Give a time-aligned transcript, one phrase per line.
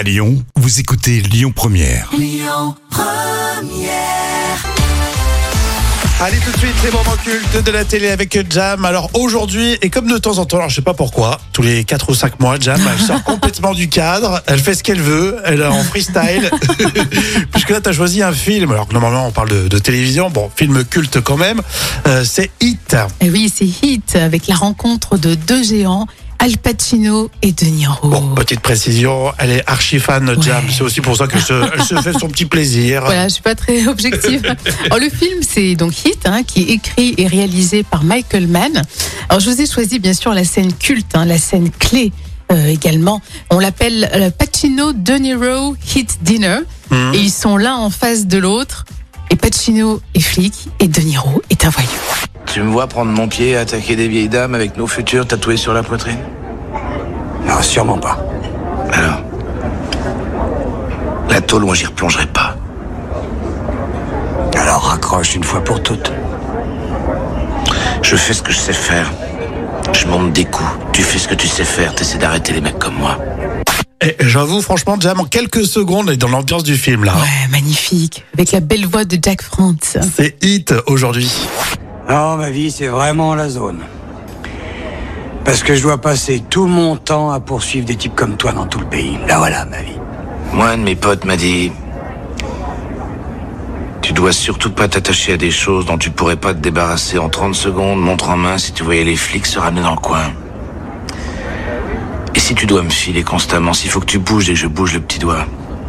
[0.00, 2.10] À Lyon, vous écoutez Lyon Première.
[6.22, 8.86] Allez tout de suite, les moments cultes de la télé avec Jam.
[8.86, 11.84] Alors aujourd'hui, et comme de temps en temps, alors je sais pas pourquoi, tous les
[11.84, 15.36] 4 ou 5 mois, Jam, elle sort complètement du cadre, elle fait ce qu'elle veut,
[15.44, 16.50] elle est en freestyle.
[17.52, 20.30] Puisque là, tu as choisi un film, alors que normalement on parle de, de télévision,
[20.30, 21.60] bon, film culte quand même,
[22.06, 22.96] euh, c'est Hit.
[23.20, 26.06] Et oui, c'est Hit avec la rencontre de deux géants,
[26.42, 28.08] Al Pacino et De Niro.
[28.08, 31.52] Bon, petite précision, elle est archi fan de Jam, c'est aussi pour ça qu'elle se,
[31.74, 33.02] elle se fait son petit plaisir.
[33.04, 34.42] Voilà, je suis pas très objective.
[34.86, 38.82] Alors, le film, c'est donc Hit, hein, qui est écrit et réalisé par Michael Mann.
[39.28, 42.10] Alors, je vous ai choisi bien sûr la scène culte, hein, la scène clé
[42.50, 43.20] euh, également.
[43.50, 46.60] On l'appelle euh, Pacino De Niro Hit Dinner,
[46.90, 47.14] Mhm.
[47.14, 48.84] et ils sont l'un en face de l'autre.
[49.30, 51.88] Et Pacino est flic et De Niro est un voyou.
[52.52, 55.56] Tu me vois prendre mon pied et attaquer des vieilles dames avec nos futurs tatoués
[55.56, 56.18] sur la poitrine
[57.46, 58.18] Non, sûrement pas.
[58.92, 59.20] Alors
[61.28, 62.56] La tôle, moi j'y replongerai pas.
[64.56, 66.10] Alors raccroche une fois pour toutes.
[68.02, 69.08] Je fais ce que je sais faire.
[69.92, 70.68] Je monte des coups.
[70.92, 71.94] Tu fais ce que tu sais faire.
[71.94, 73.16] T'essaies d'arrêter les mecs comme moi.
[74.02, 77.14] Et j'avoue, franchement, Jam, en quelques secondes, elle est dans l'ambiance du film là.
[77.14, 78.24] Ouais, magnifique.
[78.34, 79.98] Avec la belle voix de Jack France.
[80.16, 81.30] C'est Hit aujourd'hui.
[82.10, 83.78] Non, ma vie, c'est vraiment la zone.
[85.44, 88.66] Parce que je dois passer tout mon temps à poursuivre des types comme toi dans
[88.66, 89.16] tout le pays.
[89.28, 89.96] Là, voilà, ma vie.
[90.52, 91.70] Moi, un de mes potes m'a dit
[94.02, 97.28] Tu dois surtout pas t'attacher à des choses dont tu pourrais pas te débarrasser en
[97.28, 100.32] 30 secondes, montre en main, si tu voyais les flics se ramener dans le coin.
[102.34, 104.66] Et si tu dois me filer constamment, s'il faut que tu bouges et que je
[104.66, 105.46] bouge le petit doigt,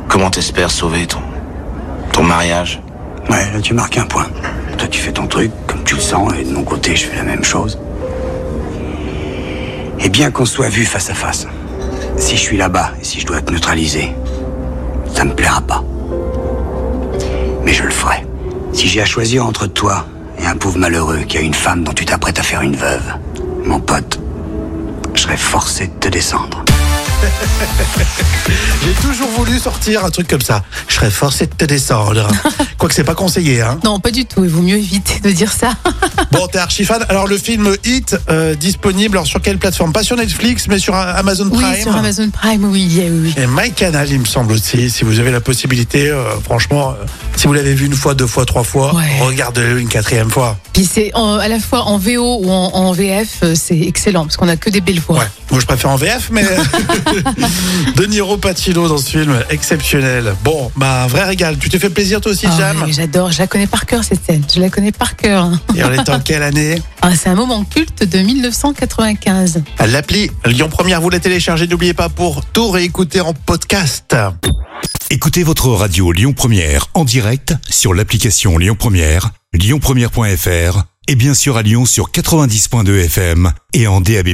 [0.07, 1.21] comment t'espères sauver ton,
[2.11, 2.79] ton mariage?
[3.27, 4.27] Ouais, là, tu marques un point.
[4.81, 7.17] Toi, tu fais ton truc, comme tu le sens, et de mon côté, je fais
[7.17, 7.77] la même chose.
[9.99, 11.45] Et bien qu'on soit vu face à face,
[12.17, 14.11] si je suis là-bas et si je dois te neutraliser,
[15.13, 15.83] ça me plaira pas.
[17.63, 18.25] Mais je le ferai.
[18.73, 20.07] Si j'ai à choisir entre toi
[20.39, 23.13] et un pauvre malheureux qui a une femme dont tu t'apprêtes à faire une veuve,
[23.63, 24.19] mon pote,
[25.13, 26.65] je serais forcé de te descendre.
[28.83, 30.63] J'ai toujours voulu sortir un truc comme ça.
[30.87, 32.27] Je serais forcé de te descendre.
[32.79, 33.79] Quoique c'est pas conseillé, hein.
[33.83, 34.43] Non, pas du tout.
[34.43, 35.71] Il vaut mieux éviter de dire ça.
[36.31, 37.05] Bon, t'es archi fan.
[37.09, 39.91] Alors, le film Hit, euh, disponible alors, sur quelle plateforme?
[39.91, 41.71] Pas sur Netflix, mais sur euh, Amazon Prime.
[41.75, 43.33] Oui, sur Amazon Prime, oui, oui.
[43.35, 44.89] Et MyCanal, il me semble aussi.
[44.89, 47.03] Si vous avez la possibilité, euh, franchement, euh,
[47.35, 49.03] si vous l'avez vu une fois, deux fois, trois fois, Ouais.
[49.19, 50.57] regardez-le une quatrième fois.
[50.71, 54.47] Puis c'est à la fois en VO ou en, en VF, c'est excellent parce qu'on
[54.47, 55.17] a que des belles voix.
[55.19, 55.25] Ouais.
[55.51, 56.45] Moi, je préfère en VF, mais
[57.97, 58.37] De Niro
[58.71, 60.33] Pacino dans ce film, exceptionnel.
[60.45, 61.57] Bon, bah, un vrai régal.
[61.57, 64.23] Tu t'es fait plaisir toi aussi, Ah Jam J'adore, je la connais par cœur cette
[64.25, 64.43] scène.
[64.53, 65.49] Je la connais par cœur.
[65.75, 69.63] Et on est en quelle année Ah, c'est un moment culte de 1995.
[69.87, 71.67] L'appli Lyon Première, vous la téléchargez.
[71.67, 74.15] N'oubliez pas pour tout réécouter en podcast.
[75.09, 81.57] Écoutez votre radio Lyon Première en direct sur l'application Lyon Première, lyonpremière.fr et bien sûr
[81.57, 84.29] à Lyon sur 90.2 FM et en DAB+.